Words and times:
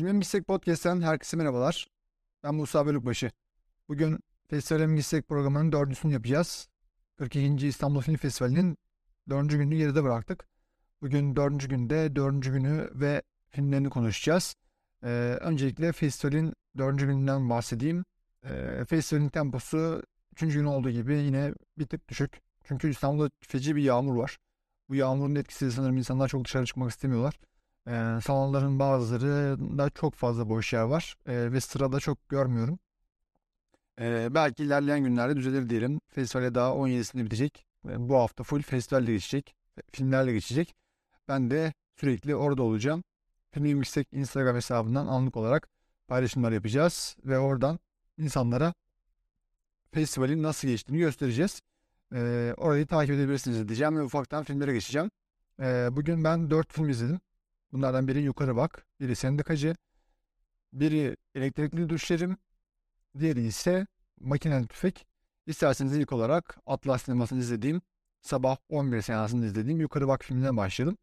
Filmin 0.00 0.20
Gitsek 0.20 0.46
Podcast'ten 0.46 1.00
herkese 1.00 1.36
merhabalar. 1.36 1.86
Ben 2.42 2.54
Musa 2.54 2.86
Bölükbaşı. 2.86 3.30
Bugün 3.88 4.18
Festival'in 4.48 4.96
Gitsek 4.96 5.28
programının 5.28 5.72
dördüncüsünü 5.72 6.12
yapacağız. 6.12 6.68
42. 7.18 7.66
İstanbul 7.68 8.00
Film 8.00 8.16
Festivali'nin 8.16 8.76
dördüncü 9.28 9.56
gününü 9.56 9.76
geride 9.76 10.04
bıraktık. 10.04 10.46
Bugün 11.02 11.36
dördüncü 11.36 11.68
günde 11.68 12.16
dördüncü 12.16 12.52
günü 12.52 12.90
ve 12.94 13.22
filmlerini 13.48 13.90
konuşacağız. 13.90 14.54
Ee, 15.02 15.08
öncelikle 15.40 15.92
festivalin 15.92 16.54
dördüncü 16.78 17.06
gününden 17.06 17.50
bahsedeyim. 17.50 18.04
Ee, 18.44 18.84
festivalin 18.88 19.28
temposu 19.28 20.02
üçüncü 20.32 20.58
gün 20.58 20.66
olduğu 20.66 20.90
gibi 20.90 21.14
yine 21.14 21.54
bir 21.78 21.86
tık 21.86 22.08
düşük. 22.08 22.40
Çünkü 22.64 22.90
İstanbul'da 22.90 23.30
feci 23.40 23.76
bir 23.76 23.82
yağmur 23.82 24.16
var. 24.16 24.38
Bu 24.88 24.94
yağmurun 24.94 25.34
etkisiyle 25.34 25.70
sanırım 25.70 25.96
insanlar 25.96 26.28
çok 26.28 26.44
dışarı 26.44 26.66
çıkmak 26.66 26.90
istemiyorlar. 26.90 27.34
Ee, 27.88 28.18
salonların 28.24 28.78
bazılarında 28.78 29.90
çok 29.90 30.14
fazla 30.14 30.48
boş 30.48 30.72
yer 30.72 30.82
var 30.82 31.16
ee, 31.26 31.52
ve 31.52 31.60
sırada 31.60 32.00
çok 32.00 32.28
görmüyorum. 32.28 32.78
Ee, 34.00 34.28
belki 34.30 34.64
ilerleyen 34.64 35.04
günlerde 35.04 35.36
düzelir 35.36 35.70
diyelim. 35.70 36.00
Festivale 36.08 36.54
daha 36.54 36.70
17'sinde 36.70 37.24
bitecek. 37.24 37.66
Ee, 37.88 38.08
bu 38.08 38.16
hafta 38.16 38.44
full 38.44 38.62
festivalle 38.62 39.12
geçecek. 39.12 39.54
Filmlerle 39.92 40.32
geçecek. 40.32 40.74
Ben 41.28 41.50
de 41.50 41.72
sürekli 41.96 42.36
orada 42.36 42.62
olacağım. 42.62 43.04
Film 43.52 43.64
Yüksek 43.64 44.08
Instagram 44.12 44.56
hesabından 44.56 45.06
anlık 45.06 45.36
olarak 45.36 45.68
paylaşımlar 46.08 46.52
yapacağız. 46.52 47.16
Ve 47.24 47.38
oradan 47.38 47.78
insanlara 48.18 48.74
festivalin 49.92 50.42
nasıl 50.42 50.68
geçtiğini 50.68 50.98
göstereceğiz. 50.98 51.60
Ee, 52.14 52.54
orayı 52.56 52.86
takip 52.86 53.14
edebilirsiniz 53.14 53.68
diyeceğim 53.68 53.96
ve 53.96 54.02
ufaktan 54.02 54.44
filmlere 54.44 54.72
geçeceğim. 54.72 55.10
Ee, 55.60 55.88
bugün 55.92 56.24
ben 56.24 56.50
4 56.50 56.72
film 56.72 56.88
izledim. 56.88 57.20
Bunlardan 57.72 58.08
biri 58.08 58.22
Yukarı 58.22 58.56
Bak, 58.56 58.86
biri 59.00 59.16
Sendikacı, 59.16 59.76
biri 60.72 61.16
Elektrikli 61.34 61.88
Düşlerim, 61.88 62.36
diğeri 63.18 63.42
ise 63.42 63.86
Makineli 64.20 64.66
Tüfek. 64.66 65.06
İsterseniz 65.46 65.96
ilk 65.96 66.12
olarak 66.12 66.58
Atlas 66.66 67.02
sinemasını 67.02 67.38
izlediğim, 67.38 67.82
sabah 68.20 68.56
11 68.68 69.02
seansını 69.02 69.46
izlediğim 69.46 69.80
Yukarı 69.80 70.08
Bak 70.08 70.24
filmine 70.24 70.56
başlayalım. 70.56 70.98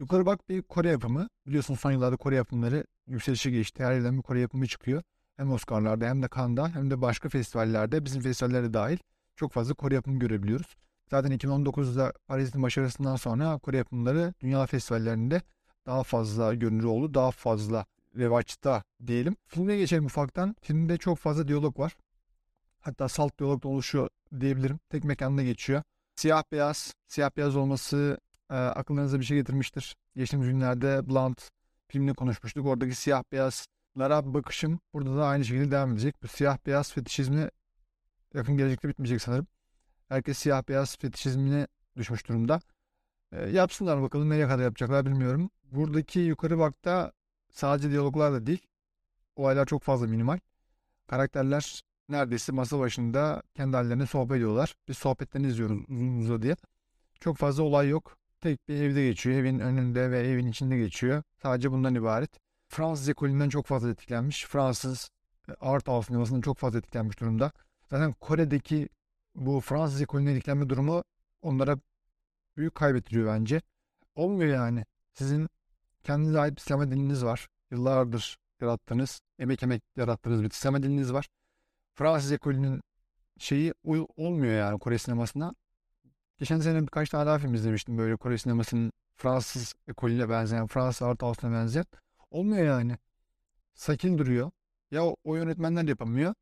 Yukarı 0.00 0.26
Bak 0.26 0.48
bir 0.48 0.62
Kore 0.62 0.90
yapımı. 0.90 1.28
Biliyorsunuz 1.46 1.80
son 1.80 1.92
yıllarda 1.92 2.16
Kore 2.16 2.36
yapımları 2.36 2.84
yükselişe 3.06 3.50
geçti. 3.50 3.84
Her 3.84 3.92
yerden 3.92 4.16
bir 4.16 4.22
Kore 4.22 4.40
yapımı 4.40 4.66
çıkıyor. 4.66 5.02
Hem 5.36 5.52
Oscar'larda 5.52 6.06
hem 6.06 6.22
de 6.22 6.28
Cannes'da 6.36 6.68
hem 6.68 6.90
de 6.90 7.02
başka 7.02 7.28
festivallerde 7.28 8.04
bizim 8.04 8.22
festivallere 8.22 8.74
dahil 8.74 8.98
çok 9.36 9.52
fazla 9.52 9.74
Kore 9.74 9.94
yapımı 9.94 10.18
görebiliyoruz. 10.18 10.76
Zaten 11.10 11.32
2019'da 11.32 12.12
Paris'in 12.26 12.62
başarısından 12.62 13.16
sonra 13.16 13.58
Kore 13.58 13.76
yapımları 13.76 14.34
dünya 14.40 14.66
festivallerinde 14.66 15.42
daha 15.86 16.02
fazla 16.02 16.54
görünür 16.54 16.84
oldu. 16.84 17.14
Daha 17.14 17.30
fazla 17.30 17.86
revaçta 18.16 18.82
diyelim. 19.06 19.36
Filme 19.46 19.76
geçelim 19.76 20.06
ufaktan. 20.06 20.56
Filmde 20.60 20.98
çok 20.98 21.18
fazla 21.18 21.48
diyalog 21.48 21.78
var. 21.78 21.96
Hatta 22.80 23.08
salt 23.08 23.38
diyalog 23.38 23.62
da 23.62 23.68
oluşuyor 23.68 24.08
diyebilirim. 24.40 24.78
Tek 24.90 25.04
mekanda 25.04 25.42
geçiyor. 25.42 25.82
Siyah 26.16 26.42
beyaz, 26.52 26.94
siyah 27.08 27.30
beyaz 27.36 27.56
olması 27.56 28.18
e, 28.50 28.54
aklınıza 28.54 29.20
bir 29.20 29.24
şey 29.24 29.36
getirmiştir. 29.36 29.96
Geçtiğimiz 30.16 30.48
günlerde 30.48 31.08
Blunt 31.08 31.50
filmini 31.88 32.14
konuşmuştuk. 32.14 32.66
Oradaki 32.66 32.94
siyah 32.94 33.22
beyazlara 33.32 34.34
bakışım 34.34 34.80
burada 34.94 35.16
da 35.16 35.26
aynı 35.26 35.44
şekilde 35.44 35.70
devam 35.70 35.92
edecek. 35.92 36.22
Bu 36.22 36.28
siyah 36.28 36.58
beyaz 36.66 36.92
fetişizmi 36.92 37.48
yakın 38.34 38.56
gelecekte 38.56 38.88
bitmeyecek 38.88 39.22
sanırım. 39.22 39.46
Herkes 40.08 40.38
siyah 40.38 40.68
beyaz 40.68 40.96
fetişizmine 40.96 41.66
düşmüş 41.96 42.28
durumda. 42.28 42.60
E, 43.32 43.46
yapsınlar 43.46 44.02
bakalım 44.02 44.30
nereye 44.30 44.48
kadar 44.48 44.64
yapacaklar 44.64 45.06
bilmiyorum. 45.06 45.50
Buradaki 45.72 46.20
yukarı 46.20 46.58
bakta 46.58 47.12
sadece 47.50 47.90
diyaloglar 47.90 48.32
da 48.32 48.46
değil. 48.46 48.66
Olaylar 49.36 49.66
çok 49.66 49.82
fazla 49.82 50.06
minimal. 50.06 50.38
Karakterler 51.06 51.82
neredeyse 52.08 52.52
masa 52.52 52.78
başında 52.78 53.42
kendi 53.54 53.76
hallerine 53.76 54.06
sohbet 54.06 54.36
ediyorlar. 54.36 54.74
Biz 54.88 54.98
sohbetlerini 54.98 55.46
izliyoruz 55.46 55.78
uzun 55.88 56.18
uzun 56.18 56.42
diye. 56.42 56.56
Çok 57.20 57.36
fazla 57.36 57.62
olay 57.62 57.88
yok. 57.88 58.16
Tek 58.40 58.68
bir 58.68 58.74
evde 58.74 59.06
geçiyor. 59.06 59.36
Evin 59.36 59.58
önünde 59.58 60.10
ve 60.10 60.28
evin 60.28 60.46
içinde 60.46 60.78
geçiyor. 60.78 61.22
Sadece 61.42 61.72
bundan 61.72 61.94
ibaret. 61.94 62.30
Fransız 62.68 63.08
ekolünden 63.08 63.48
çok 63.48 63.66
fazla 63.66 63.90
etkilenmiş. 63.90 64.46
Fransız 64.46 65.10
e, 65.48 65.52
art 65.60 65.88
house 65.88 66.06
sinemasından 66.06 66.40
çok 66.40 66.58
fazla 66.58 66.78
etkilenmiş 66.78 67.20
durumda. 67.20 67.52
Zaten 67.90 68.12
Kore'deki 68.12 68.88
bu 69.34 69.60
Fransız 69.60 70.00
ekolüne 70.00 70.32
etkilenme 70.32 70.68
durumu 70.68 71.04
onlara 71.42 71.78
büyük 72.56 72.74
kaybettiriyor 72.74 73.26
bence. 73.26 73.60
Olmuyor 74.14 74.54
yani. 74.54 74.84
Sizin 75.18 75.48
kendinize 76.04 76.40
ait 76.40 76.56
bir 76.56 76.60
sinema 76.60 76.90
diliniz 76.90 77.24
var. 77.24 77.48
Yıllardır 77.70 78.38
yarattığınız, 78.60 79.20
emek 79.38 79.62
emek 79.62 79.82
yarattığınız 79.96 80.42
bir 80.42 80.50
sinema 80.50 80.82
diliniz 80.82 81.12
var. 81.12 81.28
Fransız 81.94 82.32
ekolünün 82.32 82.82
şeyi 83.38 83.74
olmuyor 84.16 84.54
yani 84.54 84.78
Kore 84.78 84.98
sinemasına. 84.98 85.54
Geçen 86.38 86.60
sene 86.60 86.82
birkaç 86.82 87.08
tane 87.08 87.26
daha 87.26 87.38
film 87.38 87.54
izlemiştim 87.54 87.98
böyle 87.98 88.16
Kore 88.16 88.38
sinemasının 88.38 88.92
Fransız 89.14 89.74
ekolüne 89.88 90.28
benzeyen, 90.28 90.66
Fransız 90.66 91.02
art 91.02 91.22
house'una 91.22 91.52
benzeyen. 91.52 91.86
Olmuyor 92.30 92.64
yani. 92.64 92.98
Sakin 93.74 94.18
duruyor. 94.18 94.50
Ya 94.90 95.02
o 95.24 95.36
yönetmenler 95.36 95.84
yapamıyor. 95.84 96.34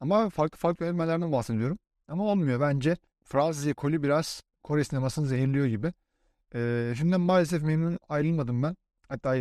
Ama 0.00 0.30
farklı 0.30 0.58
farklı 0.58 0.84
yönetmenlerden 0.84 1.32
bahsediyorum. 1.32 1.78
Ama 2.08 2.24
olmuyor 2.24 2.60
bence. 2.60 2.96
Fransız 3.24 3.66
ekolü 3.66 4.02
biraz 4.02 4.42
Kore 4.62 4.84
sinemasını 4.84 5.26
zehirliyor 5.26 5.66
gibi. 5.66 5.92
Ee, 6.54 6.92
filmden 6.96 7.20
maalesef 7.20 7.62
memnun 7.62 7.98
ayrılmadım 8.08 8.62
ben. 8.62 8.76
Hatta 9.08 9.36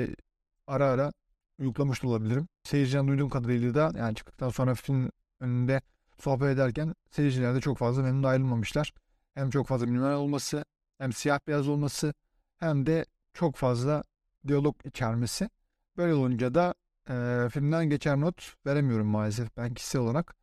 ara 0.68 0.85
ara 0.85 1.13
uyuklamış 1.59 2.03
da 2.03 2.07
olabilirim. 2.07 2.47
Seyirciden 2.63 3.07
duyduğum 3.07 3.29
kadarıyla 3.29 3.75
da 3.75 3.91
yani 3.97 4.16
çıktıktan 4.16 4.50
sonra 4.50 4.75
film 4.75 5.12
önünde 5.40 5.81
sohbet 6.19 6.47
ederken 6.47 6.96
seyirciler 7.12 7.56
de 7.56 7.62
çok 7.62 7.78
fazla 7.78 8.03
memnun 8.03 8.23
ayrılmamışlar. 8.23 8.94
Hem 9.34 9.50
çok 9.50 9.67
fazla 9.67 9.85
minimal 9.85 10.13
olması, 10.13 10.66
hem 10.97 11.13
siyah 11.13 11.40
beyaz 11.47 11.67
olması, 11.67 12.13
hem 12.57 12.85
de 12.85 13.06
çok 13.34 13.56
fazla 13.56 14.03
diyalog 14.47 14.75
içermesi. 14.85 15.50
Böyle 15.97 16.13
olunca 16.13 16.53
da 16.53 16.73
e, 17.09 17.47
filmden 17.50 17.90
geçer 17.90 18.22
not 18.22 18.56
veremiyorum 18.66 19.07
maalesef 19.07 19.57
ben 19.57 19.73
kişisel 19.73 20.01
olarak. 20.01 20.35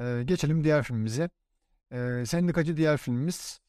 E, 0.00 0.22
geçelim 0.24 0.64
diğer 0.64 0.82
filmimize. 0.82 1.30
E, 1.92 2.24
Sendikacı 2.26 2.76
diğer 2.76 2.96
filmimiz. 2.96 3.60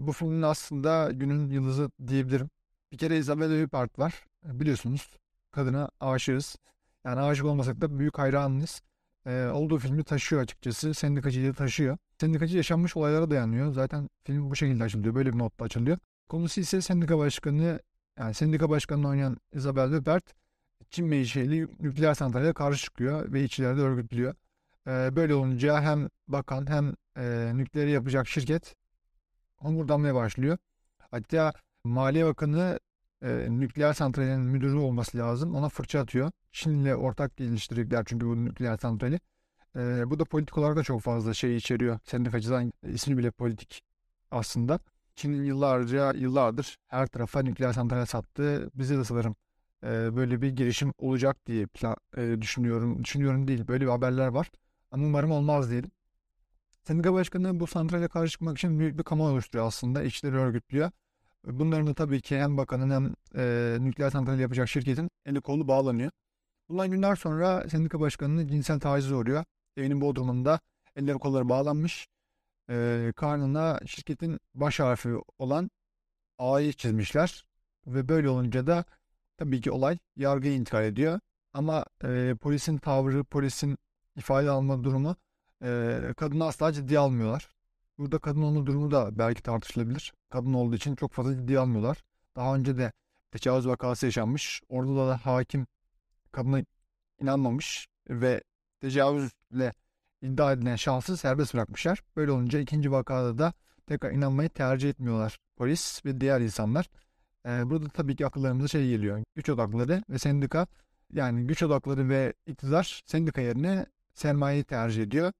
Bu 0.00 0.12
filmin 0.12 0.42
aslında 0.42 1.10
günün 1.12 1.50
yıldızı 1.50 1.90
diyebilirim. 2.06 2.50
Bir 2.92 2.98
kere 2.98 3.18
Isabella 3.18 3.62
Huppert 3.62 3.98
var. 3.98 4.24
Biliyorsunuz 4.44 5.18
kadına 5.52 5.90
aşığız. 6.00 6.56
Yani 7.04 7.20
aşık 7.20 7.44
olmasak 7.46 7.80
da 7.80 7.98
büyük 7.98 8.18
hayranıyız. 8.18 8.82
Ee, 9.26 9.46
olduğu 9.46 9.78
filmi 9.78 10.04
taşıyor 10.04 10.42
açıkçası. 10.42 10.94
Sendikacıyı 10.94 11.48
da 11.48 11.52
taşıyor. 11.52 11.98
Sendikacı 12.20 12.56
yaşanmış 12.56 12.96
olaylara 12.96 13.30
dayanıyor. 13.30 13.72
Zaten 13.72 14.08
film 14.24 14.50
bu 14.50 14.56
şekilde 14.56 14.84
açılıyor. 14.84 15.14
Böyle 15.14 15.32
bir 15.32 15.38
notla 15.38 15.64
açılıyor. 15.64 15.98
Konusu 16.28 16.60
ise 16.60 16.80
sendika 16.80 17.18
başkanı 17.18 17.80
yani 18.18 18.34
sendika 18.34 18.70
başkanını 18.70 19.08
oynayan 19.08 19.36
Isabel 19.52 19.92
Huppert 19.92 20.24
Çin 20.90 21.06
menşeli 21.06 21.68
nükleer 21.80 22.14
santrale 22.14 22.52
karşı 22.52 22.84
çıkıyor 22.84 23.32
ve 23.32 23.44
içeride 23.44 23.80
örgütlüyor. 23.80 24.34
Ee, 24.86 25.16
böyle 25.16 25.34
olunca 25.34 25.80
hem 25.82 26.08
bakan 26.28 26.66
hem 26.70 26.94
e, 27.16 27.52
nükleeri 27.54 27.90
yapacak 27.90 28.28
şirket 28.28 28.74
homurdanmaya 29.62 30.14
başlıyor. 30.14 30.58
Hatta 31.10 31.52
Maliye 31.84 32.26
Bakanı 32.26 32.78
e, 33.22 33.46
nükleer 33.50 33.92
santralin 33.92 34.40
müdürü 34.40 34.76
olması 34.76 35.18
lazım. 35.18 35.54
Ona 35.54 35.68
fırça 35.68 36.00
atıyor. 36.00 36.30
Çin'le 36.52 36.94
ortak 36.94 37.36
geliştirecekler 37.36 38.04
çünkü 38.06 38.26
bu 38.26 38.44
nükleer 38.44 38.76
santrali. 38.76 39.20
E, 39.76 40.10
bu 40.10 40.18
da 40.18 40.24
politik 40.24 40.58
olarak 40.58 40.76
da 40.76 40.82
çok 40.82 41.00
fazla 41.00 41.34
şey 41.34 41.56
içeriyor. 41.56 41.98
Sendikacıdan 42.04 42.72
ismi 42.82 43.18
bile 43.18 43.30
politik 43.30 43.82
aslında. 44.30 44.78
Çin'in 45.16 45.44
yıllarca, 45.44 46.12
yıllardır 46.12 46.78
her 46.88 47.06
tarafa 47.06 47.42
nükleer 47.42 47.72
santral 47.72 48.06
sattı. 48.06 48.70
Bize 48.74 48.98
de 48.98 49.04
sanırım 49.04 49.36
e, 49.84 50.16
böyle 50.16 50.42
bir 50.42 50.48
girişim 50.50 50.92
olacak 50.98 51.46
diye 51.46 51.66
plan, 51.66 51.96
e, 52.16 52.40
düşünüyorum. 52.40 53.04
Düşünüyorum 53.04 53.48
değil. 53.48 53.68
Böyle 53.68 53.84
bir 53.84 53.90
haberler 53.90 54.26
var. 54.28 54.50
Ama 54.90 55.06
umarım 55.06 55.30
olmaz 55.30 55.70
diyelim. 55.70 55.90
Sendika 56.86 57.12
başkanı 57.12 57.60
bu 57.60 57.66
santrale 57.66 58.08
karşı 58.08 58.32
çıkmak 58.32 58.58
için 58.58 58.78
büyük 58.78 58.98
bir 58.98 59.02
kamuoyu 59.02 59.32
oluşturuyor 59.32 59.66
aslında. 59.66 60.02
İşleri 60.02 60.36
örgütlüyor. 60.36 60.90
Bunların 61.44 61.86
da 61.86 61.94
tabii 61.94 62.20
ki 62.20 62.38
hem 62.38 62.56
bakanın 62.56 62.90
hem 62.90 63.14
e, 63.36 63.76
nükleer 63.80 64.10
santral 64.10 64.38
yapacak 64.38 64.68
şirketin 64.68 65.10
eli 65.26 65.40
kolu 65.40 65.68
bağlanıyor. 65.68 66.10
Bundan 66.68 66.90
günler 66.90 67.16
sonra 67.16 67.68
sendika 67.68 68.00
başkanının 68.00 68.48
cinsel 68.48 68.80
taciz 68.80 69.12
uğruyor. 69.12 69.44
Evinin 69.76 70.00
bodrumunda 70.00 70.60
elleri 70.96 71.18
kolları 71.18 71.48
bağlanmış. 71.48 72.08
E, 72.70 73.12
karnına 73.16 73.80
şirketin 73.86 74.40
baş 74.54 74.80
harfi 74.80 75.08
olan 75.38 75.70
A'yı 76.38 76.72
çizmişler. 76.72 77.44
Ve 77.86 78.08
böyle 78.08 78.28
olunca 78.28 78.66
da 78.66 78.84
tabii 79.36 79.60
ki 79.60 79.70
olay 79.70 79.98
yargıya 80.16 80.54
intikal 80.54 80.84
ediyor. 80.84 81.20
Ama 81.52 81.84
e, 82.04 82.34
polisin 82.40 82.78
tavrı, 82.78 83.24
polisin 83.24 83.78
ifade 84.16 84.50
alma 84.50 84.84
durumu 84.84 85.16
e, 85.62 86.00
kadını 86.16 86.44
asla 86.44 86.72
ciddiye 86.72 86.98
almıyorlar. 86.98 87.48
Burada 87.98 88.18
kadın 88.18 88.42
olma 88.42 88.66
durumu 88.66 88.90
da 88.90 89.18
belki 89.18 89.42
tartışılabilir. 89.42 90.12
Kadın 90.30 90.54
olduğu 90.54 90.76
için 90.76 90.96
çok 90.96 91.12
fazla 91.12 91.34
ciddiye 91.34 91.58
almıyorlar. 91.58 92.04
Daha 92.36 92.54
önce 92.54 92.78
de 92.78 92.92
tecavüz 93.30 93.66
vakası 93.66 94.06
yaşanmış. 94.06 94.62
Orada 94.68 95.08
da 95.08 95.16
hakim 95.26 95.66
kadına 96.32 96.64
inanmamış 97.20 97.88
ve 98.08 98.42
tecavüzle 98.80 99.72
iddia 100.22 100.52
edilen 100.52 100.76
şahsı 100.76 101.16
serbest 101.16 101.54
bırakmışlar. 101.54 102.02
Böyle 102.16 102.30
olunca 102.30 102.58
ikinci 102.58 102.92
vakada 102.92 103.38
da 103.38 103.52
tekrar 103.86 104.10
inanmayı 104.10 104.48
tercih 104.48 104.90
etmiyorlar 104.90 105.38
polis 105.56 106.04
ve 106.06 106.20
diğer 106.20 106.40
insanlar. 106.40 106.90
Ee, 107.46 107.70
burada 107.70 107.88
tabii 107.88 108.16
ki 108.16 108.26
akıllarımıza 108.26 108.68
şey 108.68 108.88
geliyor. 108.88 109.22
Güç 109.34 109.48
odakları 109.48 110.02
ve 110.10 110.18
sendika 110.18 110.66
yani 111.12 111.46
güç 111.46 111.62
odakları 111.62 112.08
ve 112.08 112.32
iktidar 112.46 113.02
sendika 113.06 113.40
yerine 113.40 113.86
sermayeyi 114.14 114.64
tercih 114.64 115.02
ediyor. 115.02 115.32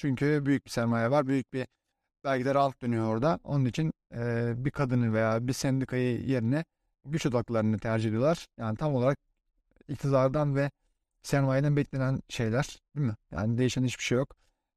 Çünkü 0.00 0.46
büyük 0.46 0.66
bir 0.66 0.70
sermaye 0.70 1.10
var. 1.10 1.26
Büyük 1.26 1.52
bir 1.52 1.66
belki 2.24 2.44
de 2.44 2.54
rant 2.54 2.82
dönüyor 2.82 3.06
orada. 3.06 3.38
Onun 3.44 3.64
için 3.64 3.92
e, 4.14 4.52
bir 4.56 4.70
kadını 4.70 5.12
veya 5.14 5.48
bir 5.48 5.52
sendikayı 5.52 6.20
yerine 6.26 6.64
güç 7.04 7.26
odaklarını 7.26 7.78
tercih 7.78 8.08
ediyorlar. 8.08 8.46
Yani 8.58 8.76
tam 8.76 8.94
olarak 8.94 9.18
iktidardan 9.88 10.56
ve 10.56 10.70
sermayeden 11.22 11.76
beklenen 11.76 12.20
şeyler 12.28 12.80
değil 12.96 13.06
mi? 13.06 13.14
Yani 13.32 13.58
değişen 13.58 13.84
hiçbir 13.84 14.04
şey 14.04 14.18
yok. 14.18 14.36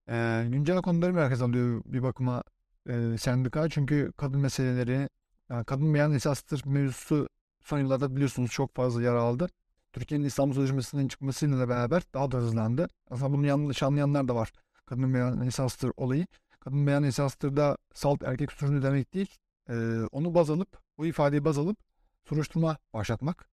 E, 0.10 0.46
güncel 0.50 0.82
konuları 0.82 1.14
merkez 1.14 1.42
alıyor 1.42 1.82
bir 1.86 2.04
bakıma 2.04 2.44
e, 2.90 3.18
sendika. 3.18 3.70
Çünkü 3.70 4.12
kadın 4.18 4.42
meseleleri, 4.42 5.10
yani 5.50 5.66
kadın 5.66 5.94
beyan 5.94 6.14
esastır 6.14 6.66
mevzusu 6.66 7.28
son 7.64 7.80
yıllarda 7.80 8.16
biliyorsunuz 8.16 8.52
çok 8.52 8.76
fazla 8.76 9.02
yer 9.02 9.14
aldı. 9.14 9.50
Türkiye'nin 9.94 10.26
İstanbul 10.26 10.54
Sözleşmesi'nin 10.54 11.08
çıkmasıyla 11.08 11.70
beraber 11.70 12.04
daha 12.14 12.32
da 12.32 12.38
hızlandı. 12.38 12.88
Aslında 13.10 13.34
bunu 13.34 13.46
yanlış 13.46 13.84
anlayanlar 13.84 14.28
da 14.28 14.36
var. 14.36 14.52
Kadın 14.86 15.14
beyan 15.14 15.42
esastır 15.42 15.92
olayı. 15.98 16.26
Kadın 16.60 16.88
beyan 16.88 17.04
esastır 17.04 17.58
da 17.58 17.78
salt 17.94 18.24
erkek 18.24 18.52
suçunu 18.52 18.84
demek 18.84 19.14
değil. 19.14 19.38
Ee, 19.70 20.02
onu 20.12 20.36
baz 20.36 20.50
alıp, 20.50 20.78
o 20.98 21.06
ifadeyi 21.06 21.46
baz 21.46 21.58
alıp 21.58 21.78
soruşturma 22.26 22.78
başlatmak. 22.94 23.50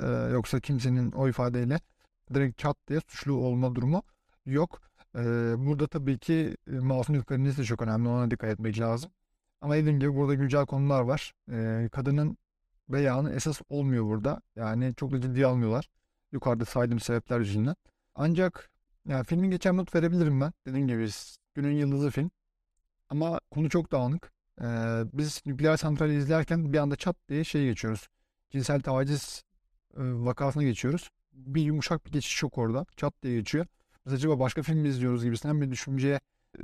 Ee, 0.00 0.06
yoksa 0.06 0.60
kimsenin 0.60 1.12
o 1.12 1.28
ifadeyle 1.28 1.80
direkt 2.34 2.58
çat 2.58 2.76
diye 2.88 3.00
suçlu 3.00 3.32
olma 3.32 3.74
durumu 3.74 4.02
yok. 4.46 4.80
Ee, 5.16 5.20
burada 5.58 5.86
tabii 5.86 6.18
ki 6.18 6.56
e, 6.72 6.78
masumiyet 6.78 7.26
kriteri 7.26 7.56
de 7.56 7.64
çok 7.64 7.82
önemli. 7.82 8.08
Ona 8.08 8.30
dikkat 8.30 8.50
etmek 8.50 8.80
lazım. 8.80 9.10
Ama 9.60 9.74
dediğim 9.74 10.00
gibi 10.00 10.14
burada 10.16 10.34
güncel 10.34 10.66
konular 10.66 11.02
var. 11.02 11.32
Ee, 11.50 11.88
kadının 11.92 12.36
beyanı 12.88 13.32
esas 13.32 13.60
olmuyor 13.68 14.04
burada. 14.04 14.42
Yani 14.56 14.94
çok 14.96 15.12
da 15.12 15.20
ciddiye 15.20 15.46
almıyorlar. 15.46 15.88
Yukarıda 16.32 16.64
saydığım 16.64 17.00
sebepler 17.00 17.38
yüzünden. 17.38 17.76
Ancak 18.14 18.70
yani 19.08 19.24
filmin 19.24 19.50
geçen 19.50 19.76
not 19.76 19.94
verebilirim 19.94 20.40
ben. 20.40 20.52
Dediğim 20.66 20.88
gibi 20.88 21.08
günün 21.54 21.76
yıldızı 21.76 22.10
film. 22.10 22.30
Ama 23.08 23.40
konu 23.50 23.68
çok 23.68 23.92
dağınık. 23.92 24.32
Ee, 24.60 24.64
biz 25.12 25.42
nükleer 25.46 25.76
santrali 25.76 26.16
izlerken 26.16 26.72
bir 26.72 26.78
anda 26.78 26.96
çat 26.96 27.16
diye 27.28 27.44
şey 27.44 27.64
geçiyoruz. 27.64 28.08
Cinsel 28.50 28.80
taciz 28.80 29.44
e, 29.96 30.00
vakasına 30.00 30.62
geçiyoruz. 30.62 31.10
Bir 31.32 31.62
yumuşak 31.62 32.06
bir 32.06 32.12
geçiş 32.12 32.42
yok 32.42 32.58
orada. 32.58 32.86
Çat 32.96 33.14
diye 33.22 33.38
geçiyor. 33.38 33.66
Biz 34.06 34.12
acaba 34.12 34.38
başka 34.38 34.62
film 34.62 34.78
mi 34.78 34.88
izliyoruz 34.88 35.24
gibisinden 35.24 35.60
bir 35.60 35.70
düşünceye 35.70 36.20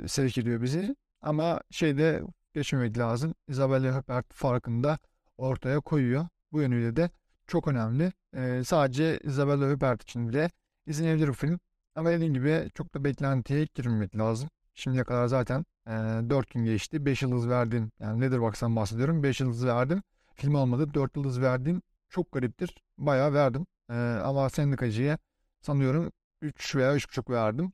sevk 0.07 0.37
ediyor 0.37 0.61
bizi. 0.61 0.95
Ama 1.21 1.61
şeyde 1.71 2.23
geçmemek 2.53 2.97
lazım. 2.97 3.35
Isabelle 3.47 3.91
Huppert 3.91 4.33
farkında 4.33 4.97
ortaya 5.37 5.79
koyuyor. 5.79 6.27
Bu 6.51 6.61
yönüyle 6.61 6.95
de 6.95 7.09
çok 7.47 7.67
önemli. 7.67 8.13
Ee, 8.35 8.61
sadece 8.65 9.19
Isabella 9.23 9.71
Huppert 9.71 10.03
için 10.03 10.29
bile 10.29 10.49
izlenebilir 10.85 11.27
bu 11.27 11.33
film. 11.33 11.59
Ama 11.99 12.11
dediğim 12.11 12.33
gibi 12.33 12.69
çok 12.75 12.93
da 12.93 13.03
beklentiye 13.03 13.67
girmemek 13.75 14.17
lazım. 14.17 14.49
Şimdiye 14.73 15.03
kadar 15.03 15.27
zaten 15.27 15.65
e, 15.87 15.91
4 16.29 16.49
gün 16.49 16.65
geçti. 16.65 17.05
5 17.05 17.21
yıldız 17.21 17.49
verdim. 17.49 17.91
Yani 17.99 18.21
Letterboxd'dan 18.21 18.75
bahsediyorum. 18.75 19.23
5 19.23 19.39
yıldız 19.39 19.65
verdim. 19.65 20.03
Film 20.35 20.55
olmadı. 20.55 20.93
4 20.93 21.15
yıldız 21.17 21.41
verdim. 21.41 21.81
Çok 22.09 22.31
gariptir. 22.31 22.75
Bayağı 22.97 23.33
verdim. 23.33 23.65
E, 23.89 23.93
ama 24.23 24.49
Sendikacı'ya 24.49 25.17
sanıyorum 25.61 26.11
3 26.41 26.75
veya 26.75 26.95
3,5 26.95 27.29
verdim. 27.33 27.73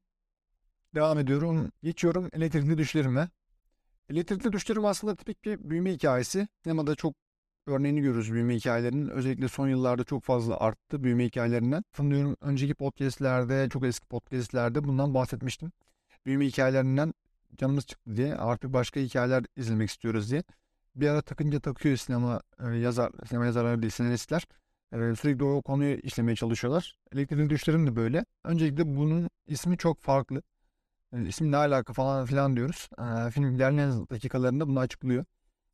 Devam 0.96 1.20
ediyorum. 1.20 1.72
Geçiyorum 1.84 2.30
elektrikli 2.34 2.78
düşlerime. 2.78 3.30
Elektrikli 4.10 4.52
düşlerim 4.52 4.86
aslında 4.86 5.16
tipik 5.16 5.46
bir 5.46 5.70
büyüme 5.70 5.92
hikayesi. 5.92 6.48
Sinemada 6.64 6.96
çok 6.96 7.14
örneğini 7.68 8.02
görürüz 8.02 8.34
büyüme 8.34 8.56
hikayelerinin. 8.56 9.10
Özellikle 9.10 9.48
son 9.48 9.68
yıllarda 9.68 10.04
çok 10.04 10.24
fazla 10.24 10.60
arttı 10.60 11.04
büyüme 11.04 11.26
hikayelerinden. 11.26 11.84
Sanıyorum 11.98 12.38
önceki 12.42 12.74
podcastlerde, 12.74 13.70
çok 13.70 13.86
eski 13.86 14.08
podcastlerde 14.08 14.84
bundan 14.84 15.14
bahsetmiştim. 15.14 15.72
Büyüme 16.26 16.46
hikayelerinden 16.46 17.14
canımız 17.58 17.86
çıktı 17.86 18.16
diye. 18.16 18.36
Artık 18.36 18.74
başka 18.74 19.00
hikayeler 19.00 19.44
izlemek 19.56 19.90
istiyoruz 19.90 20.32
diye. 20.32 20.44
Bir 20.96 21.08
ara 21.10 21.22
takınca 21.22 21.60
takıyor 21.60 21.98
sinema 21.98 22.42
e, 22.60 22.76
yazar, 22.76 23.12
sinema 23.30 23.46
yazarları 23.46 23.82
değil 23.82 23.92
senaristler. 23.92 24.48
E, 24.94 25.16
sürekli 25.16 25.44
o 25.44 25.62
konuyu 25.62 25.98
işlemeye 25.98 26.36
çalışıyorlar. 26.36 26.98
Elektrikli 27.14 27.50
düşlerim 27.50 27.88
de 27.88 27.96
böyle. 27.96 28.26
Öncelikle 28.44 28.96
bunun 28.96 29.30
ismi 29.48 29.78
çok 29.78 30.02
farklı. 30.02 30.42
E, 31.14 31.28
ismi 31.28 31.52
ne 31.52 31.58
alaka 31.58 31.94
falan 31.94 32.26
filan 32.26 32.56
diyoruz. 32.56 32.90
E, 33.00 33.32
film 33.32 33.56
ilerleyen 33.56 34.10
dakikalarında 34.10 34.68
bunu 34.68 34.80
açıklıyor. 34.80 35.26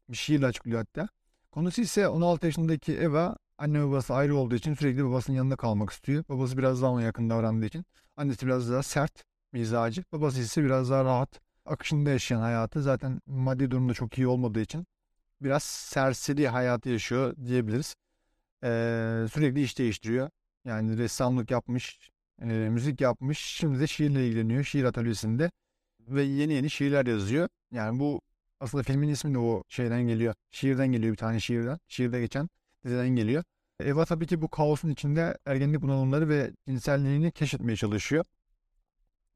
Bir 0.10 0.18
şiirle 0.18 0.46
açıklıyor 0.46 0.80
hatta. 0.80 1.10
Konusu 1.52 1.82
ise 1.82 2.08
16 2.08 2.46
yaşındaki 2.46 2.98
Eva 2.98 3.38
anne 3.58 3.84
babası 3.84 4.14
ayrı 4.14 4.36
olduğu 4.36 4.56
için 4.56 4.74
sürekli 4.74 5.06
babasının 5.06 5.38
yanında 5.38 5.56
kalmak 5.56 5.90
istiyor. 5.90 6.24
Babası 6.30 6.58
biraz 6.58 6.82
daha 6.82 6.92
ona 6.92 7.02
yakın 7.02 7.30
davrandığı 7.30 7.66
için. 7.66 7.86
Annesi 8.18 8.46
biraz 8.46 8.72
daha 8.72 8.84
sert 8.84 9.24
mizacı. 9.54 10.04
Babası 10.12 10.40
ise 10.40 10.64
biraz 10.64 10.90
daha 10.90 11.06
rahat. 11.06 11.40
Akışında 11.66 12.10
yaşayan 12.10 12.42
hayatı 12.42 12.82
zaten 12.82 13.22
maddi 13.26 13.72
durumda 13.72 13.94
çok 13.94 14.18
iyi 14.18 14.28
olmadığı 14.28 14.62
için 14.62 14.88
biraz 15.42 15.64
serseri 15.64 16.48
hayatı 16.48 16.90
yaşıyor 16.90 17.36
diyebiliriz. 17.46 17.96
Ee, 18.64 19.26
sürekli 19.34 19.64
iş 19.64 19.78
değiştiriyor. 19.78 20.30
Yani 20.66 20.98
ressamlık 20.98 21.52
yapmış, 21.52 22.12
e, 22.42 22.46
müzik 22.46 23.02
yapmış. 23.02 23.40
Şimdi 23.40 23.80
de 23.80 23.88
şiirle 23.88 24.28
ilgileniyor. 24.28 24.64
Şiir 24.64 24.84
atölyesinde 24.84 25.52
ve 26.00 26.24
yeni 26.24 26.54
yeni 26.54 26.70
şiirler 26.70 27.06
yazıyor. 27.06 27.50
Yani 27.72 28.00
bu 28.00 28.22
aslında 28.62 28.84
filmin 28.84 29.10
ismi 29.10 29.34
de 29.34 29.40
o 29.40 29.64
şeyden 29.70 30.02
geliyor. 30.08 30.34
Şiirden 30.52 30.88
geliyor 30.88 31.12
bir 31.12 31.18
tane 31.18 31.40
şiirden. 31.40 31.80
Şiirde 31.88 32.20
geçen 32.20 32.50
diziden 32.86 33.10
geliyor. 33.10 33.44
Eva 33.80 34.06
tabii 34.06 34.28
ki 34.28 34.42
bu 34.42 34.48
kaosun 34.50 34.90
içinde 34.90 35.38
ergenlik 35.46 35.82
bunalımları 35.82 36.30
ve 36.30 36.52
cinselliğini 36.68 37.32
keşfetmeye 37.32 37.76
çalışıyor. 37.76 38.26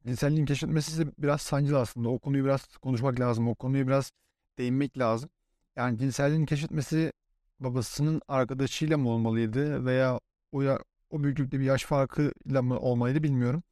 Cinselliğin 0.07 0.45
keşfetmesi 0.45 1.07
biraz 1.17 1.41
sancılı 1.41 1.79
aslında. 1.79 2.09
O 2.09 2.19
konuyu 2.19 2.45
biraz 2.45 2.67
konuşmak 2.77 3.19
lazım. 3.19 3.47
O 3.47 3.55
konuyu 3.55 3.87
biraz 3.87 4.11
değinmek 4.57 4.97
lazım. 4.97 5.29
Yani 5.75 5.97
cinselliğin 5.97 6.45
keşfetmesi 6.45 7.11
babasının 7.59 8.21
arkadaşıyla 8.27 8.97
mı 8.97 9.09
olmalıydı 9.09 9.85
veya 9.85 10.19
o, 10.51 10.61
ya, 10.61 10.79
o 11.09 11.23
büyüklükte 11.23 11.59
bir 11.59 11.65
yaş 11.65 11.85
farkıyla 11.85 12.61
mı 12.61 12.79
olmalıydı 12.79 13.23
bilmiyorum. 13.23 13.63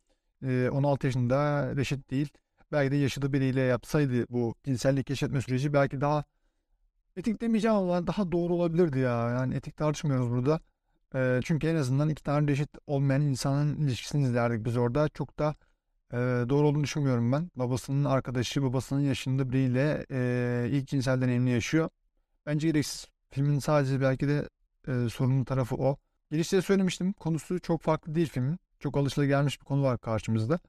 Ee, 0.44 0.70
16 0.72 1.08
yaşında 1.08 1.72
reşit 1.76 2.12
değil. 2.12 2.30
Belki 2.74 2.92
de 2.92 2.96
yaşadığı 2.96 3.34
biriyle 3.34 3.62
yapsaydı 3.62 4.26
bu 4.30 4.56
cinsellik 4.64 5.08
keşfetme 5.08 5.42
süreci 5.42 5.74
belki 5.74 6.02
daha 6.02 6.24
etik 7.18 7.42
demeyeceğim 7.42 7.78
ama 7.78 8.08
daha 8.08 8.32
doğru 8.32 8.54
olabilirdi 8.54 9.00
ya. 9.00 9.30
Yani 9.30 9.56
etik 9.56 9.78
tartışmıyoruz 9.78 10.30
burada. 10.30 10.60
E, 11.16 11.40
çünkü 11.44 11.68
en 11.68 11.76
azından 11.76 12.10
iki 12.10 12.24
tane 12.24 12.48
reşit 12.48 12.70
olmayan 12.88 13.22
insanın 13.22 13.78
ilişkisini 13.78 14.24
izlerdik 14.24 14.66
biz 14.66 14.78
orada. 14.78 15.10
Çok 15.10 15.40
da 15.40 15.56
e, 16.14 16.18
doğru 16.50 16.68
olduğunu 16.68 16.84
düşünmüyorum 16.84 17.32
ben. 17.32 17.52
Babasının 17.56 18.04
arkadaşı, 18.06 18.64
babasının 18.64 19.02
yaşında 19.02 19.50
biriyle 19.50 20.06
e, 20.12 20.68
ilk 20.72 20.88
cinsel 20.88 21.22
deneyimini 21.22 21.52
yaşıyor. 21.52 21.90
Bence 22.46 22.68
gereksiz. 22.68 23.08
Filmin 23.32 23.60
sadece 23.60 24.02
belki 24.02 24.28
de 24.28 24.50
e, 24.88 25.10
sorunlu 25.10 25.46
tarafı 25.46 25.76
o. 25.76 25.98
Girişte 26.32 26.62
söylemiştim. 26.62 27.14
Konusu 27.14 27.60
çok 27.60 27.82
farklı 27.82 28.16
değil 28.16 28.30
filmin. 28.30 28.60
Çok 28.80 28.98
alışılagelmiş 28.98 29.62
bir 29.62 29.66
konu 29.66 29.84
var 29.84 29.98
karşımızda 29.98 30.60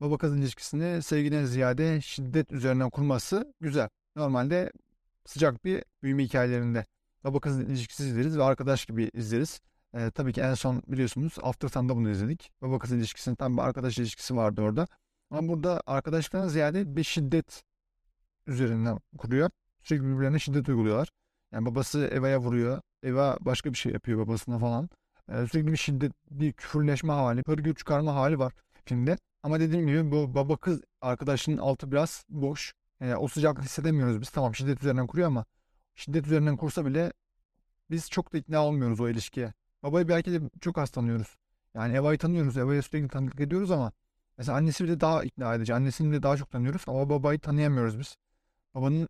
baba 0.00 0.18
kız 0.18 0.36
ilişkisini 0.36 1.02
sevgiden 1.02 1.44
ziyade 1.44 2.00
şiddet 2.00 2.52
üzerinden 2.52 2.90
kurması 2.90 3.54
güzel. 3.60 3.88
Normalde 4.16 4.72
sıcak 5.26 5.64
bir 5.64 5.84
büyüme 6.02 6.24
hikayelerinde 6.24 6.86
baba 7.24 7.40
kız 7.40 7.60
ilişkisi 7.60 8.04
izleriz 8.04 8.38
ve 8.38 8.44
arkadaş 8.44 8.86
gibi 8.86 9.10
izleriz. 9.14 9.60
Ee, 9.94 10.10
tabii 10.10 10.32
ki 10.32 10.40
en 10.40 10.54
son 10.54 10.82
biliyorsunuz 10.88 11.36
After 11.42 11.68
Sun'da 11.68 11.96
bunu 11.96 12.10
izledik. 12.10 12.50
Baba 12.62 12.78
kız 12.78 12.92
ilişkisinin 12.92 13.36
tam 13.36 13.56
bir 13.56 13.62
arkadaş 13.62 13.98
ilişkisi 13.98 14.36
vardı 14.36 14.62
orada. 14.62 14.86
Ama 15.30 15.48
burada 15.48 15.82
arkadaşlıktan 15.86 16.48
ziyade 16.48 16.96
bir 16.96 17.04
şiddet 17.04 17.62
üzerinden 18.46 18.98
kuruyor. 19.18 19.50
Sürekli 19.82 20.04
birbirlerine 20.04 20.38
şiddet 20.38 20.68
uyguluyorlar. 20.68 21.10
Yani 21.52 21.66
babası 21.66 22.10
Eva'ya 22.12 22.40
vuruyor. 22.40 22.80
Eva 23.02 23.36
başka 23.40 23.72
bir 23.72 23.78
şey 23.78 23.92
yapıyor 23.92 24.18
babasına 24.18 24.58
falan. 24.58 24.90
Ee, 25.28 25.46
sürekli 25.46 25.72
bir 25.72 25.76
şiddet, 25.76 26.12
bir 26.30 26.52
küfürleşme 26.52 27.12
hali, 27.12 27.42
hırgür 27.46 27.74
çıkarma 27.74 28.14
hali 28.14 28.38
var 28.38 28.52
filmde. 28.84 29.18
Ama 29.46 29.60
dediğim 29.60 29.86
gibi 29.86 30.10
bu 30.10 30.34
baba 30.34 30.56
kız 30.56 30.80
arkadaşının 31.00 31.58
altı 31.58 31.92
biraz 31.92 32.24
boş. 32.28 32.74
Yani 33.00 33.16
o 33.16 33.28
sıcaklık 33.28 33.64
hissedemiyoruz 33.64 34.20
biz. 34.20 34.30
Tamam 34.30 34.54
şiddet 34.54 34.80
üzerinden 34.80 35.06
kuruyor 35.06 35.28
ama 35.28 35.44
şiddet 35.94 36.26
üzerinden 36.26 36.56
kursa 36.56 36.86
bile 36.86 37.12
biz 37.90 38.10
çok 38.10 38.32
da 38.32 38.38
ikna 38.38 38.64
olmuyoruz 38.66 39.00
o 39.00 39.08
ilişkiye. 39.08 39.52
Babayı 39.82 40.08
belki 40.08 40.32
de 40.32 40.40
çok 40.60 40.78
az 40.78 40.90
tanıyoruz. 40.90 41.36
Yani 41.74 41.94
Eva'yı 41.96 42.18
tanıyoruz. 42.18 42.56
Eva'ya 42.56 42.82
sürekli 42.82 43.08
tanıklık 43.08 43.40
ediyoruz 43.40 43.70
ama 43.70 43.92
mesela 44.38 44.58
annesi 44.58 44.84
bile 44.84 45.00
daha 45.00 45.24
ikna 45.24 45.54
edici. 45.54 45.74
Annesini 45.74 46.12
de 46.12 46.22
daha 46.22 46.36
çok 46.36 46.50
tanıyoruz 46.50 46.82
ama 46.86 47.10
babayı 47.10 47.38
tanıyamıyoruz 47.38 47.98
biz. 47.98 48.16
Babanın 48.74 49.08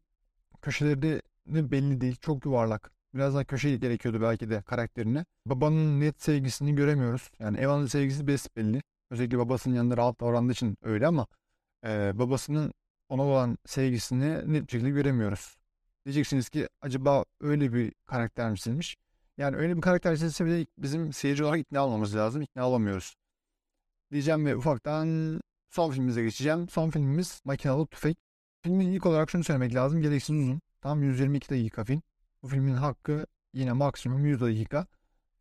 köşeleri 0.62 1.23
belli 1.47 2.00
değil. 2.00 2.16
Çok 2.21 2.45
yuvarlak. 2.45 2.90
Biraz 3.14 3.35
daha 3.35 3.45
köşe 3.45 3.76
gerekiyordu 3.76 4.21
belki 4.21 4.50
de 4.50 4.62
karakterine. 4.62 5.25
Babanın 5.47 6.00
net 6.00 6.23
sevgisini 6.23 6.75
göremiyoruz. 6.75 7.31
Yani 7.38 7.59
Evan'ın 7.59 7.87
sevgisi 7.87 8.26
besbelli. 8.26 8.83
Özellikle 9.11 9.39
babasının 9.39 9.75
yanında 9.75 9.97
rahat 9.97 10.21
davrandığı 10.21 10.53
için 10.53 10.79
öyle 10.83 11.07
ama 11.07 11.27
e, 11.85 12.19
babasının 12.19 12.73
ona 13.09 13.23
olan 13.23 13.59
sevgisini 13.67 14.53
net 14.53 14.73
şekilde 14.73 14.91
göremiyoruz. 14.91 15.57
Diyeceksiniz 16.05 16.49
ki 16.49 16.69
acaba 16.81 17.25
öyle 17.41 17.73
bir 17.73 17.93
karakter 18.07 18.51
mi 18.51 18.57
çizilmiş? 18.57 18.97
Yani 19.39 19.57
öyle 19.57 19.77
bir 19.77 19.81
karakter 19.81 20.15
çizilse 20.17 20.47
bile 20.47 20.67
bizim 20.79 21.13
seyirci 21.13 21.45
olarak 21.45 21.61
ikna 21.61 21.87
olmamız 21.87 22.17
lazım. 22.17 22.43
İkna 22.43 22.69
olamıyoruz. 22.69 23.17
Diyeceğim 24.13 24.47
ve 24.47 24.57
ufaktan 24.57 25.41
son 25.71 25.91
filmimize 25.91 26.23
geçeceğim. 26.23 26.69
Son 26.69 26.91
filmimiz 26.91 27.41
Makinalı 27.45 27.87
Tüfek. 27.87 28.19
Filmin 28.63 28.93
ilk 28.93 29.07
olarak 29.07 29.31
şunu 29.31 29.45
söylemek 29.45 29.75
lazım. 29.75 30.03
Gereksiz 30.03 30.37
uzun. 30.37 30.61
Tam 30.81 31.03
122 31.03 31.51
dakika 31.51 31.85
film. 31.85 32.03
Bu 32.43 32.49
filmin 32.49 32.75
hakkı 32.75 33.27
yine 33.53 33.73
maksimum 33.73 34.27
100 34.27 34.41
dakika. 34.41 34.87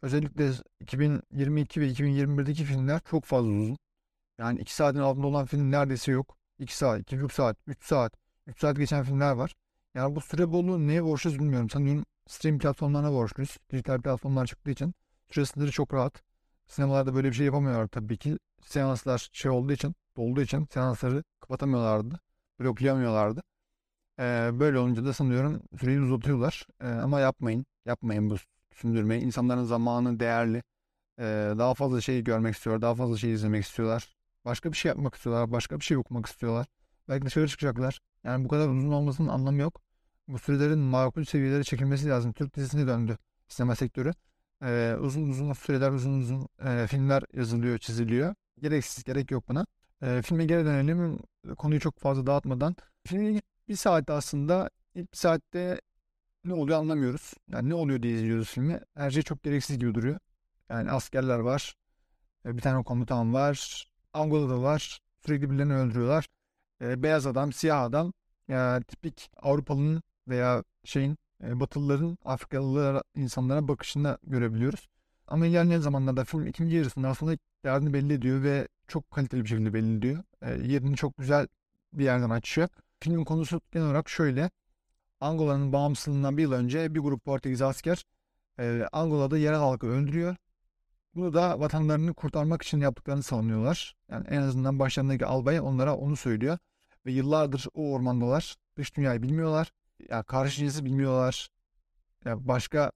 Özellikle 0.02 0.52
2022 0.80 1.82
ve 1.82 1.88
2021'deki 1.88 2.64
filmler 2.64 3.02
çok 3.10 3.26
fazla 3.26 3.50
uzun. 3.50 3.78
Yani 4.38 4.60
2 4.60 4.76
saatin 4.76 5.00
altında 5.00 5.28
olan 5.28 5.46
film 5.46 5.72
neredeyse 5.72 6.12
yok. 6.12 6.38
2 6.60 6.78
saat, 6.78 7.00
2,5 7.02 7.34
saat, 7.34 7.58
3 7.68 7.86
saat, 7.86 8.14
3 8.48 8.60
saat 8.60 8.78
geçen 8.78 9.04
filmler 9.04 9.32
var. 9.32 9.56
Yani 9.96 10.16
bu 10.16 10.22
süre 10.22 10.52
bolluğu 10.52 10.88
neye 10.88 11.04
borçluyuz 11.04 11.40
bilmiyorum. 11.40 11.70
Sanıyorum 11.70 12.06
stream 12.28 12.60
platformlarına 12.60 13.12
borçluyuz. 13.12 13.58
Dijital 13.72 14.02
platformlar 14.02 14.46
çıktığı 14.46 14.72
için 14.72 14.94
süre 15.32 15.46
sınırı 15.46 15.72
çok 15.72 15.94
rahat. 15.94 16.24
Sinemalarda 16.68 17.16
böyle 17.16 17.28
bir 17.30 17.34
şey 17.34 17.46
yapamıyorlar 17.46 17.88
tabii 17.88 18.18
ki. 18.18 18.38
Seanslar 18.62 19.30
şey 19.34 19.52
olduğu 19.52 19.74
için, 19.74 19.96
dolduğu 20.18 20.42
için 20.42 20.68
seansları 20.74 21.24
kapatamıyorlardı. 21.40 22.20
Bloklayamıyorlardı. 22.60 23.42
Ee, 24.20 24.50
böyle 24.54 24.80
olunca 24.80 25.06
da 25.06 25.14
sanıyorum 25.14 25.62
süreyi 25.80 26.00
uzatıyorlar. 26.02 26.68
Ee, 26.82 26.88
ama 26.88 27.20
yapmayın. 27.20 27.66
Yapmayın 27.86 28.30
bu 28.30 28.36
sündürmeyi. 28.76 29.22
İnsanların 29.22 29.64
zamanı 29.64 30.20
değerli. 30.20 30.64
Daha 31.58 31.74
fazla 31.74 32.02
şey 32.02 32.24
görmek 32.24 32.56
istiyorlar. 32.56 32.82
Daha 32.82 32.96
fazla 32.96 33.18
şey 33.18 33.34
izlemek 33.34 33.64
istiyorlar. 33.64 34.16
Başka 34.46 34.72
bir 34.72 34.78
şey 34.78 34.90
yapmak 34.90 35.16
istiyorlar. 35.16 35.52
Başka 35.52 35.80
bir 35.80 35.86
şey 35.86 35.98
okumak 35.98 36.26
istiyorlar. 36.26 36.68
Belki 37.10 37.26
dışarı 37.26 37.48
çıkacaklar. 37.48 38.00
Yani 38.24 38.46
bu 38.46 38.50
kadar 38.50 38.70
uzun 38.70 38.92
olmasının 38.92 39.28
anlamı 39.28 39.62
yok. 39.62 39.82
Bu 40.28 40.40
sürelerin 40.40 40.80
makul 40.80 41.24
seviyelere 41.24 41.64
çekilmesi 41.64 42.10
lazım. 42.10 42.34
Türk 42.34 42.56
dizisine 42.56 42.88
döndü 42.88 43.18
sinema 43.48 43.76
sektörü. 43.76 44.12
Ee, 44.64 44.96
uzun 45.00 45.30
uzun 45.30 45.54
süreler, 45.54 45.92
uzun 45.92 46.20
uzun 46.22 46.48
e, 46.66 46.88
filmler 46.88 47.24
yazılıyor, 47.34 47.78
çiziliyor. 47.78 48.36
Gereksiz, 48.62 49.04
gerek 49.04 49.32
yok 49.32 49.50
buna. 49.50 49.66
E, 50.02 50.22
filme 50.22 50.46
geri 50.46 50.66
dönelim. 50.66 51.20
Konuyu 51.58 51.80
çok 51.80 52.00
fazla 52.00 52.26
dağıtmadan. 52.28 52.76
Filmin 53.06 53.42
bir 53.68 53.76
saatte 53.76 54.14
aslında 54.14 54.70
ilk 54.96 55.12
bir 55.14 55.18
saatte 55.18 55.82
ne 56.46 56.54
oluyor 56.54 56.80
anlamıyoruz. 56.80 57.34
Yani 57.52 57.70
ne 57.70 57.74
oluyor 57.74 58.02
diye 58.04 58.14
izliyoruz 58.14 58.50
filmi. 58.50 58.80
Her 58.96 59.12
şey 59.12 59.24
çok 59.24 59.44
gereksiz 59.44 59.80
gibi 59.80 59.96
duruyor. 59.96 60.20
Yani 60.70 60.92
askerler 60.92 61.40
var. 61.40 61.76
Bir 62.46 62.62
tane 62.62 62.84
komutan 62.84 63.34
var. 63.34 63.88
Angola'da 64.14 64.62
var. 64.62 65.00
Sürekli 65.26 65.50
birilerini 65.52 65.74
öldürüyorlar. 65.76 66.28
E, 66.82 67.04
beyaz 67.04 67.28
adam, 67.28 67.54
siyah 67.54 67.84
adam. 67.84 68.14
Ya, 68.48 68.82
tipik 68.82 69.32
Avrupalı'nın 69.38 70.04
veya 70.28 70.64
şeyin 70.84 71.18
e, 71.44 71.60
Batılıların 71.60 72.18
Afrikalı 72.26 73.04
insanlara 73.16 73.68
bakışını 73.68 74.18
görebiliyoruz. 74.24 74.88
Ama 75.28 75.46
ilerleyen 75.46 75.80
zamanlarda 75.80 76.24
film 76.26 76.48
ikinci 76.48 76.76
yarısında 76.76 77.10
aslında 77.10 77.38
derdini 77.66 77.94
belli 77.94 78.14
ediyor 78.14 78.44
ve 78.44 78.68
çok 78.88 79.12
kaliteli 79.12 79.44
bir 79.44 79.50
şekilde 79.50 79.74
belli 79.74 79.98
ediyor. 79.98 80.24
E, 80.42 80.52
yerini 80.52 80.96
çok 80.96 81.18
güzel 81.18 81.48
bir 81.94 82.04
yerden 82.04 82.30
açıyor. 82.30 82.68
Filmin 83.00 83.26
konusu 83.26 83.62
genel 83.72 83.88
olarak 83.88 84.10
şöyle. 84.10 84.50
Angola'nın 85.26 85.74
bağımsızlığından 85.74 86.38
bir 86.38 86.42
yıl 86.42 86.52
önce 86.52 86.96
bir 86.96 87.00
grup 87.00 87.26
Portekiz 87.26 87.62
asker 87.62 88.06
e, 88.60 88.88
Angola'da 88.92 89.38
yerel 89.38 89.60
halkı 89.60 89.88
öldürüyor. 89.88 90.36
Bunu 91.16 91.34
da 91.34 91.60
vatanlarını 91.60 92.14
kurtarmak 92.14 92.62
için 92.62 92.80
yaptıklarını 92.80 93.24
savunuyorlar. 93.24 93.96
Yani 94.12 94.28
en 94.28 94.42
azından 94.42 94.80
başlarındaki 94.80 95.26
albay 95.26 95.60
onlara 95.60 95.96
onu 95.96 96.16
söylüyor. 96.16 96.58
Ve 97.06 97.12
yıllardır 97.12 97.68
o 97.74 97.94
ormandalar. 97.94 98.56
Dış 98.78 98.96
dünyayı 98.98 99.22
bilmiyorlar. 99.22 99.72
Ya 100.10 100.24
karşı 100.24 100.58
cinsi 100.58 100.86
bilmiyorlar. 100.86 101.50
Ya 102.26 102.48
başka 102.48 102.92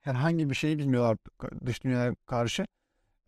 herhangi 0.00 0.50
bir 0.50 0.54
şeyi 0.54 0.78
bilmiyorlar 0.78 1.16
dış 1.66 1.84
dünyaya 1.84 2.14
karşı. 2.26 2.66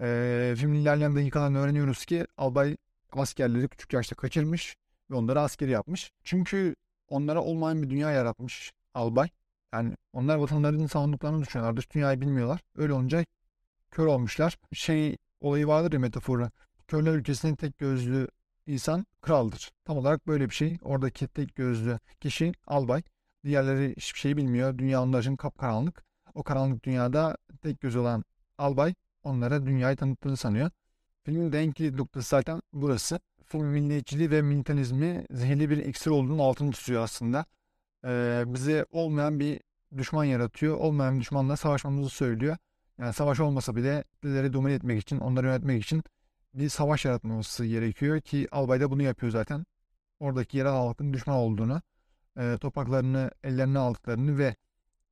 Ee, 0.01 0.55
filmin 0.57 0.81
ilerleyen 0.81 1.17
dakikalarında 1.17 1.59
öğreniyoruz 1.59 2.05
ki 2.05 2.27
albay 2.37 2.77
askerleri 3.13 3.69
küçük 3.69 3.93
yaşta 3.93 4.17
kaçırmış 4.17 4.77
ve 5.11 5.15
onları 5.15 5.41
askeri 5.41 5.71
yapmış. 5.71 6.13
Çünkü 6.25 6.75
onlara 7.08 7.42
olmayan 7.42 7.82
bir 7.82 7.90
dünya 7.90 8.11
yaratmış 8.11 8.73
albay. 8.94 9.28
Yani 9.73 9.96
onlar 10.12 10.37
vatanlarının 10.37 10.87
savunduklarını 10.87 11.42
düşünüyorlar. 11.42 11.76
Dış 11.76 11.90
dünyayı 11.90 12.20
bilmiyorlar. 12.20 12.61
Öyle 12.76 12.92
olunca 12.92 13.25
kör 13.90 14.06
olmuşlar. 14.06 14.58
Şey 14.73 15.16
olayı 15.40 15.66
vardır 15.66 15.92
ya 15.92 15.99
metaforu. 15.99 16.50
Körler 16.88 17.14
ülkesinin 17.14 17.56
tek 17.56 17.78
gözlü 17.78 18.28
insan 18.66 19.06
kraldır. 19.23 19.70
Tam 19.84 19.96
olarak 19.99 20.26
böyle 20.26 20.50
bir 20.50 20.54
şey. 20.54 20.78
Oradaki 20.82 21.28
tek 21.28 21.54
gözlü 21.54 21.99
kişi 22.20 22.52
albay. 22.66 23.02
Diğerleri 23.44 23.94
hiçbir 23.96 24.18
şey 24.18 24.37
bilmiyor. 24.37 24.78
Dünya 24.78 25.02
onlar 25.02 25.20
için 25.20 25.37
kapkaranlık. 25.37 26.04
O 26.34 26.42
karanlık 26.42 26.84
dünyada 26.84 27.37
tek 27.62 27.80
göz 27.80 27.96
olan 27.96 28.25
albay 28.58 28.94
onlara 29.23 29.66
dünyayı 29.66 29.96
tanıttığını 29.96 30.37
sanıyor. 30.37 30.70
Filmin 31.25 31.52
de 31.52 31.61
en 31.61 31.73
kilit 31.73 31.94
noktası 31.94 32.28
zaten 32.28 32.62
burası. 32.73 33.20
Film 33.49 33.67
milliyetçiliği 33.67 34.31
ve 34.31 34.43
militarizmi 34.43 35.27
zehirli 35.31 35.71
bir 35.71 35.77
iksir 35.77 36.11
olduğunu 36.11 36.43
altını 36.43 36.73
çiziyor 36.73 37.03
aslında. 37.03 37.45
Ee, 38.05 38.45
bize 38.47 38.87
olmayan 38.91 39.41
bir 39.41 39.61
düşman 39.97 40.25
yaratıyor. 40.25 40.77
Olmayan 40.79 41.17
bir 41.17 41.21
düşmanla 41.21 41.57
savaşmamızı 41.57 42.11
söylüyor. 42.11 42.57
Yani 42.99 43.13
savaş 43.13 43.41
olmasa 43.41 43.77
bile 43.77 44.05
kitleleri 44.13 44.53
domine 44.53 44.75
etmek 44.75 45.03
için, 45.03 45.19
onları 45.19 45.47
yönetmek 45.47 45.83
için 45.83 46.03
bir 46.55 46.69
savaş 46.69 47.05
yaratması 47.05 47.67
gerekiyor 47.67 48.21
ki 48.21 48.49
albay 48.53 48.81
da 48.81 48.91
bunu 48.91 49.03
yapıyor 49.03 49.33
zaten. 49.33 49.67
Oradaki 50.21 50.59
yerel 50.59 50.73
halkın 50.73 51.13
düşman 51.13 51.37
olduğunu, 51.37 51.83
e, 52.39 52.59
topraklarını 52.61 53.31
ellerine 53.45 53.79
aldıklarını 53.79 54.39
ve 54.39 54.57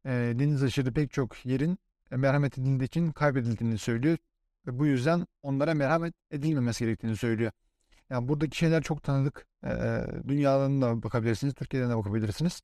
e, 0.06 0.10
deniz 0.10 0.62
aşırı 0.62 0.92
pek 0.92 1.12
çok 1.12 1.46
yerin 1.46 1.78
e, 2.12 2.16
merhamet 2.16 2.58
edildiği 2.58 2.86
için 2.86 3.12
kaybedildiğini 3.12 3.78
söylüyor. 3.78 4.18
Ve 4.66 4.78
bu 4.78 4.86
yüzden 4.86 5.26
onlara 5.42 5.74
merhamet 5.74 6.14
edilmemesi 6.30 6.84
gerektiğini 6.84 7.16
söylüyor. 7.16 7.52
Yani 8.12 8.28
buradaki 8.28 8.56
şeyler 8.56 8.82
çok 8.82 9.02
tanıdık. 9.02 9.46
E, 9.64 9.70
dünyadan 10.28 10.82
da 10.82 11.02
bakabilirsiniz, 11.02 11.54
Türkiye'den 11.54 11.90
de 11.90 11.96
bakabilirsiniz. 11.96 12.62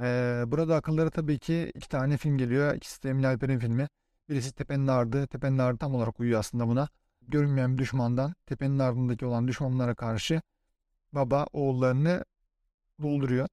E, 0.00 0.04
burada 0.46 0.76
akıllara 0.76 1.10
tabii 1.10 1.38
ki 1.38 1.72
iki 1.74 1.88
tane 1.88 2.16
film 2.16 2.38
geliyor. 2.38 2.74
İkisi 2.74 3.02
de 3.02 3.10
Emine 3.10 3.26
Alper'in 3.26 3.58
filmi. 3.58 3.88
Birisi 4.28 4.52
Tepenin 4.52 4.86
Ardı. 4.86 5.26
Tepenin 5.26 5.58
Ardı 5.58 5.78
tam 5.78 5.94
olarak 5.94 6.20
uyuyor 6.20 6.40
aslında 6.40 6.68
buna. 6.68 6.88
Görünmeyen 7.28 7.74
bir 7.74 7.78
düşmandan 7.78 8.34
tepenin 8.46 8.78
ardındaki 8.78 9.26
olan 9.26 9.48
düşmanlara 9.48 9.94
karşı 9.94 10.42
baba 11.12 11.46
oğullarını 11.52 12.24
dolduruyor. 13.02 13.48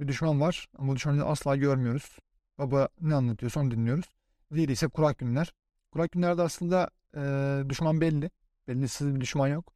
Bir 0.00 0.08
düşman 0.08 0.40
var 0.40 0.68
ama 0.78 0.96
düşmanı 0.96 1.24
asla 1.24 1.56
görmüyoruz. 1.56 2.18
Baba 2.58 2.88
ne 3.00 3.14
anlatıyorsa 3.14 3.60
onu 3.60 3.70
dinliyoruz. 3.70 4.06
Diğeri 4.54 4.72
ise 4.72 4.88
kurak 4.88 5.18
günler. 5.18 5.52
Kurak 5.92 6.12
günlerde 6.12 6.42
aslında 6.42 6.90
e, 7.16 7.20
düşman 7.68 8.00
belli. 8.00 8.30
Bellisiz 8.68 9.14
bir 9.14 9.20
düşman 9.20 9.48
yok. 9.48 9.72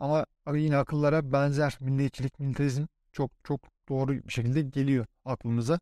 Ama 0.00 0.26
yine 0.54 0.76
akıllara 0.76 1.32
benzer 1.32 1.76
milliyetçilik, 1.80 2.40
militarizm 2.40 2.84
çok 3.12 3.30
çok 3.44 3.60
doğru 3.88 4.12
bir 4.12 4.32
şekilde 4.32 4.62
geliyor 4.62 5.06
aklımıza. 5.24 5.80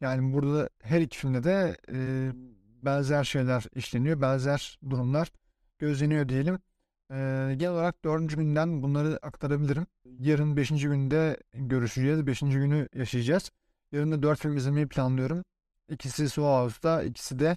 Yani 0.00 0.32
burada 0.32 0.68
her 0.82 1.00
iki 1.00 1.18
filmde 1.18 1.44
de 1.44 1.76
e, 1.92 2.30
benzer 2.82 3.24
şeyler 3.24 3.64
işleniyor, 3.74 4.20
benzer 4.20 4.78
durumlar 4.90 5.32
gözleniyor 5.78 6.28
diyelim. 6.28 6.58
Ee, 7.10 7.54
genel 7.56 7.72
olarak 7.72 8.04
dördüncü 8.04 8.36
günden 8.36 8.82
bunları 8.82 9.18
aktarabilirim. 9.22 9.86
Yarın 10.18 10.56
beşinci 10.56 10.88
günde 10.88 11.36
görüşeceğiz. 11.54 12.26
Beşinci 12.26 12.58
günü 12.58 12.88
yaşayacağız. 12.94 13.50
Yarın 13.92 14.12
da 14.12 14.22
dört 14.22 14.38
film 14.38 14.56
izlemeyi 14.56 14.88
planlıyorum. 14.88 15.44
İkisi 15.88 16.28
Soho 16.28 16.68
ikisi 17.04 17.38
de 17.38 17.56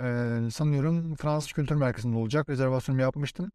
e, 0.00 0.04
sanıyorum 0.50 1.14
Fransız 1.14 1.52
Kültür 1.52 1.74
Merkezi'nde 1.74 2.16
olacak. 2.16 2.48
Rezervasyonumu 2.48 3.02
yapmıştım. 3.02 3.52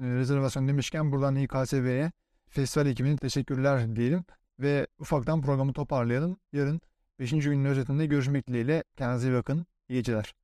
E, 0.00 0.04
rezervasyon 0.04 0.68
demişken 0.68 1.12
buradan 1.12 1.36
İKSV'ye 1.36 2.12
festival 2.48 2.86
ekibine 2.86 3.16
teşekkürler 3.16 3.96
diyelim. 3.96 4.24
Ve 4.58 4.86
ufaktan 4.98 5.42
programı 5.42 5.72
toparlayalım. 5.72 6.36
Yarın 6.52 6.80
beşinci 7.18 7.50
günün 7.50 7.64
özetinde 7.64 8.06
görüşmek 8.06 8.48
dileğiyle. 8.48 8.84
Kendinize 8.96 9.28
iyi 9.28 9.34
bakın. 9.34 9.66
İyi 9.88 9.94
geceler. 9.94 10.34